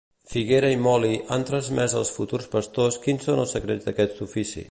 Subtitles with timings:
[0.29, 4.59] Figuera i Moli han transmès als futurs pastors quins són els secrets d'aquest ofici.